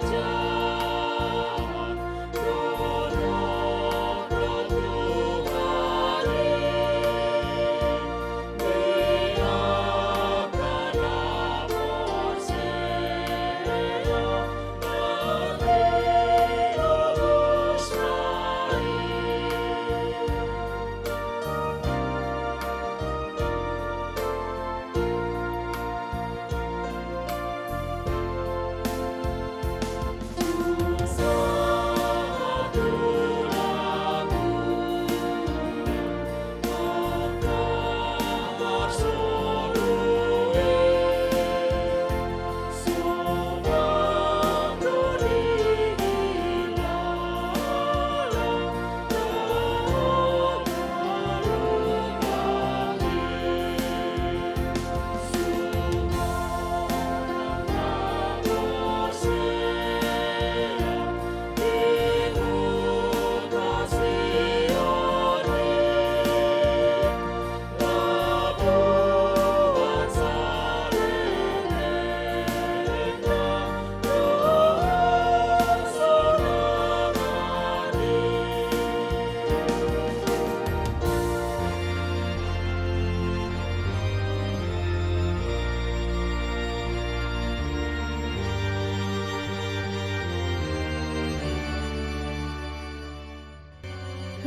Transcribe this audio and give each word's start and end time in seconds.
찾아 0.00 0.35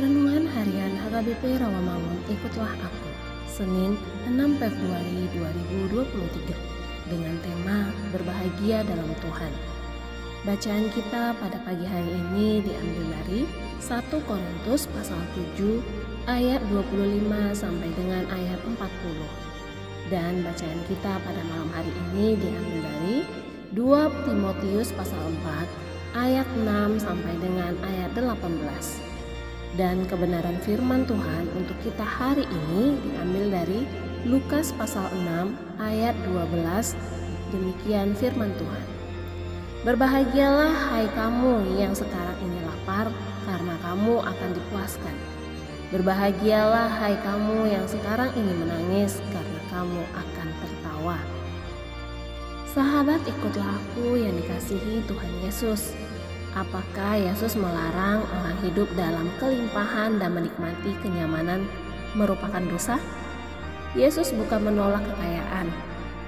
Renungan 0.00 0.48
Harian 0.48 0.96
HKBP 0.96 1.60
Rawamangun 1.60 2.24
Ikutlah 2.32 2.72
Aku 2.72 3.08
Senin 3.44 4.00
6 4.32 4.56
Februari 4.56 5.28
2023 5.36 7.12
dengan 7.12 7.36
tema 7.44 7.92
Berbahagia 8.08 8.80
dalam 8.88 9.12
Tuhan. 9.20 9.52
Bacaan 10.48 10.88
kita 10.96 11.36
pada 11.36 11.60
pagi 11.68 11.84
hari 11.84 12.16
ini 12.16 12.64
diambil 12.64 13.12
dari 13.12 13.44
1 13.76 14.24
Korintus 14.24 14.88
pasal 14.88 15.20
7 15.36 15.84
ayat 16.32 16.64
25 16.72 17.28
sampai 17.52 17.92
dengan 17.92 18.24
ayat 18.32 18.56
40 18.56 18.80
dan 20.08 20.40
bacaan 20.40 20.80
kita 20.88 21.12
pada 21.20 21.42
malam 21.44 21.68
hari 21.76 21.92
ini 22.08 22.40
diambil 22.40 22.88
dari 22.88 23.16
2 23.76 24.24
Timotius 24.24 24.96
pasal 24.96 25.20
4 25.44 26.16
ayat 26.16 26.48
6 26.56 27.04
sampai 27.04 27.36
dengan 27.36 27.76
ayat 27.84 28.16
18 28.16 29.09
dan 29.78 30.02
kebenaran 30.10 30.58
firman 30.66 31.06
Tuhan 31.06 31.46
untuk 31.54 31.78
kita 31.86 32.02
hari 32.02 32.42
ini 32.42 32.98
diambil 33.06 33.44
dari 33.62 33.80
Lukas 34.26 34.74
pasal 34.74 35.06
6 35.14 35.54
ayat 35.78 36.12
12 36.26 36.98
demikian 37.54 38.12
firman 38.18 38.50
Tuhan. 38.58 38.86
Berbahagialah 39.80 40.92
hai 40.92 41.08
kamu 41.16 41.80
yang 41.80 41.96
sekarang 41.96 42.36
ini 42.44 42.58
lapar 42.68 43.08
karena 43.48 43.74
kamu 43.80 44.20
akan 44.20 44.50
dipuaskan. 44.52 45.16
Berbahagialah 45.88 47.00
hai 47.00 47.16
kamu 47.24 47.70
yang 47.72 47.86
sekarang 47.88 48.28
ini 48.36 48.52
menangis 48.60 49.24
karena 49.32 49.60
kamu 49.72 50.02
akan 50.12 50.48
tertawa. 50.60 51.18
Sahabat 52.70 53.24
ikutlah 53.24 53.72
aku 53.80 54.20
yang 54.20 54.36
dikasihi 54.36 55.02
Tuhan 55.08 55.32
Yesus 55.42 55.96
Apakah 56.50 57.14
Yesus 57.14 57.54
melarang 57.54 58.26
orang 58.26 58.58
hidup 58.66 58.90
dalam 58.98 59.30
kelimpahan 59.38 60.18
dan 60.18 60.34
menikmati 60.34 60.98
kenyamanan 60.98 61.62
merupakan 62.18 62.58
dosa? 62.66 62.98
Yesus 63.94 64.34
bukan 64.34 64.66
menolak 64.66 64.98
kekayaan, 65.06 65.70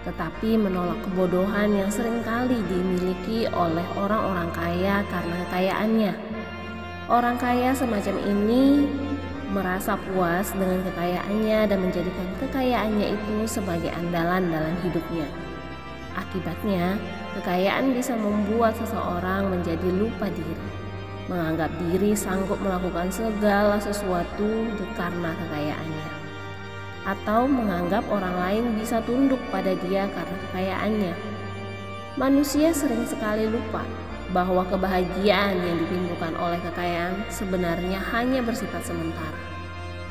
tetapi 0.07 0.55
menolak 0.63 0.99
kebodohan 1.03 1.75
yang 1.75 1.91
sering 1.91 2.23
kali 2.23 2.55
dimiliki 2.71 3.51
oleh 3.51 3.83
orang-orang 3.99 4.47
kaya 4.55 5.03
karena 5.11 5.35
kekayaannya. 5.47 6.13
Orang 7.11 7.35
kaya 7.43 7.75
semacam 7.75 8.15
ini 8.23 8.87
merasa 9.51 9.99
puas 9.99 10.55
dengan 10.55 10.87
kekayaannya 10.87 11.59
dan 11.67 11.79
menjadikan 11.83 12.29
kekayaannya 12.39 13.19
itu 13.19 13.37
sebagai 13.51 13.91
andalan 13.91 14.55
dalam 14.55 14.75
hidupnya. 14.87 15.27
Akibatnya, 16.15 16.95
kekayaan 17.39 17.97
bisa 17.97 18.13
membuat 18.15 18.77
seseorang 18.77 19.49
menjadi 19.49 19.89
lupa 19.97 20.29
diri, 20.29 20.57
menganggap 21.27 21.71
diri 21.89 22.13
sanggup 22.13 22.61
melakukan 22.61 23.09
segala 23.09 23.81
sesuatu 23.81 24.69
karena 24.97 25.31
kekayaannya, 25.33 26.09
atau 27.09 27.49
menganggap 27.49 28.05
orang 28.13 28.37
lain 28.37 28.65
bisa 28.77 29.01
tunduk 29.03 29.41
pada 29.49 29.73
dia 29.89 30.09
karena 30.13 30.37
kekayaannya. 30.49 31.15
Manusia 32.21 32.77
sering 32.77 33.09
sekali 33.09 33.49
lupa 33.49 33.85
bahwa 34.37 34.65
kebahagiaan 34.69 35.57
yang 35.57 35.77
ditimbulkan 35.87 36.37
oleh 36.37 36.61
kekayaan 36.61 37.25
sebenarnya 37.33 38.01
hanya 38.13 38.45
bersifat 38.45 38.85
sementara 38.85 39.53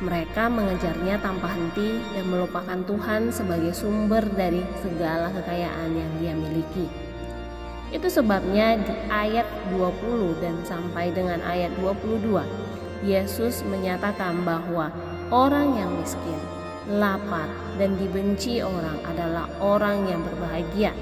mereka 0.02 0.50
mengejarnya 0.50 1.14
tanpa 1.22 1.46
henti 1.54 2.02
dan 2.10 2.26
melupakan 2.26 2.78
Tuhan 2.82 3.30
sebagai 3.30 3.70
sumber 3.70 4.26
dari 4.34 4.58
segala 4.82 5.30
kekayaan 5.30 5.94
yang 5.94 6.10
dia 6.18 6.34
miliki. 6.34 7.11
Itu 7.92 8.08
sebabnya 8.08 8.80
di 8.80 8.92
ayat 9.12 9.44
20 9.76 10.40
dan 10.40 10.56
sampai 10.64 11.12
dengan 11.12 11.44
ayat 11.44 11.76
22, 11.76 12.40
Yesus 13.04 13.60
menyatakan 13.68 14.40
bahwa 14.48 14.88
orang 15.28 15.76
yang 15.76 15.92
miskin, 16.00 16.40
lapar, 16.88 17.52
dan 17.76 18.00
dibenci 18.00 18.64
orang 18.64 18.96
adalah 19.04 19.44
orang 19.60 20.08
yang 20.08 20.24
berbahagia. 20.24 20.96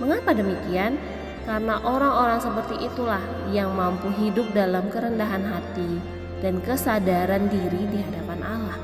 Mengapa 0.00 0.32
demikian? 0.32 0.96
Karena 1.44 1.80
orang-orang 1.80 2.40
seperti 2.40 2.88
itulah 2.88 3.20
yang 3.52 3.72
mampu 3.72 4.08
hidup 4.16 4.48
dalam 4.52 4.88
kerendahan 4.92 5.44
hati 5.44 6.00
dan 6.40 6.60
kesadaran 6.64 7.52
diri 7.52 7.88
di 7.88 7.98
hadapan 8.04 8.40
Allah. 8.44 8.78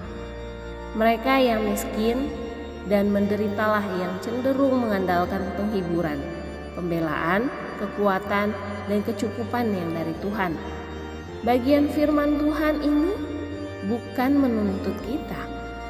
Mereka 0.96 1.34
yang 1.44 1.60
miskin 1.64 2.28
dan 2.88 3.08
menderitalah 3.12 3.84
yang 3.96 4.12
cenderung 4.20 4.80
mengandalkan 4.80 5.44
penghiburan, 5.56 6.20
pembelaan, 6.74 7.48
kekuatan, 7.80 8.54
dan 8.90 9.00
kecukupan 9.02 9.72
yang 9.72 9.90
dari 9.94 10.14
Tuhan. 10.20 10.52
Bagian 11.44 11.88
firman 11.92 12.40
Tuhan 12.40 12.80
ini 12.84 13.12
bukan 13.88 14.30
menuntut 14.36 14.96
kita 15.04 15.42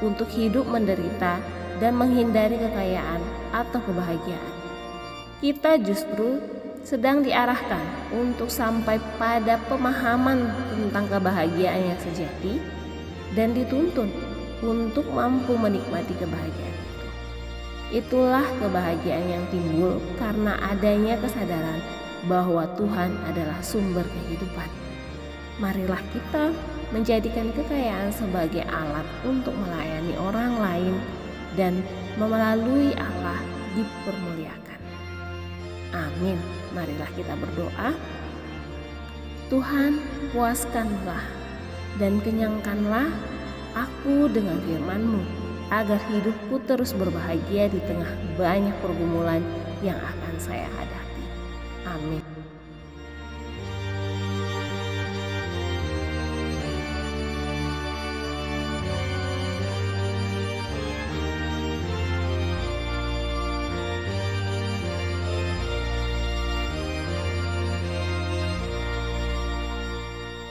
untuk 0.02 0.26
hidup 0.30 0.66
menderita 0.66 1.38
dan 1.78 1.94
menghindari 1.94 2.58
kekayaan 2.58 3.22
atau 3.54 3.80
kebahagiaan. 3.82 4.54
Kita 5.38 5.78
justru 5.82 6.40
sedang 6.84 7.24
diarahkan 7.24 8.12
untuk 8.12 8.52
sampai 8.52 9.00
pada 9.16 9.56
pemahaman 9.66 10.52
tentang 10.68 11.08
kebahagiaan 11.08 11.94
yang 11.94 12.00
sejati 12.00 12.60
dan 13.32 13.56
dituntun 13.56 14.12
untuk 14.60 15.08
mampu 15.10 15.56
menikmati 15.56 16.12
kebahagiaan. 16.20 16.93
Itulah 17.94 18.42
kebahagiaan 18.58 19.38
yang 19.38 19.46
timbul 19.54 20.02
karena 20.18 20.58
adanya 20.66 21.14
kesadaran 21.22 21.78
bahwa 22.26 22.66
Tuhan 22.74 23.14
adalah 23.30 23.62
sumber 23.62 24.02
kehidupan. 24.02 24.66
Marilah 25.62 26.02
kita 26.10 26.50
menjadikan 26.90 27.54
kekayaan 27.54 28.10
sebagai 28.10 28.66
alat 28.66 29.06
untuk 29.22 29.54
melayani 29.54 30.10
orang 30.18 30.58
lain 30.58 30.94
dan 31.54 31.86
melalui 32.18 32.90
Allah 32.98 33.38
dipermuliakan. 33.78 34.80
Amin. 35.94 36.42
Marilah 36.74 37.10
kita 37.14 37.38
berdoa. 37.38 37.94
Tuhan, 39.54 40.02
puaskanlah 40.34 41.22
dan 42.02 42.18
kenyangkanlah 42.26 43.06
aku 43.78 44.26
dengan 44.34 44.58
firman-Mu 44.66 45.43
agar 45.74 45.98
hidupku 46.06 46.62
terus 46.70 46.94
berbahagia 46.94 47.66
di 47.66 47.82
tengah 47.82 48.10
banyak 48.38 48.74
pergumulan 48.78 49.42
yang 49.82 49.98
akan 49.98 50.34
saya 50.38 50.70
hadapi. 50.70 51.24
Amin. 51.90 52.33